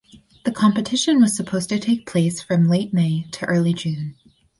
The 0.45 0.51
competition 0.51 1.21
was 1.21 1.35
supposed 1.35 1.69
to 1.69 1.77
take 1.77 2.07
place 2.09 2.41
from 2.41 2.67
late 2.67 2.91
May 2.91 3.27
to 3.33 3.45
early 3.45 3.75
June. 3.75 4.15